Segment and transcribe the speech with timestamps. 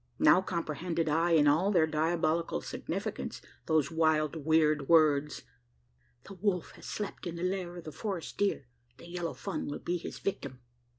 [0.17, 5.43] Now comprehended I, in all their diabolical significance, those wild weird words:
[6.23, 8.65] "The wolf has slept in the lair of the forest deer
[8.97, 10.61] the yellow fawn will be his victim!"